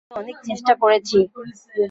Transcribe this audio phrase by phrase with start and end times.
[0.03, 1.17] আমি অনেক চেষ্টা করেছি।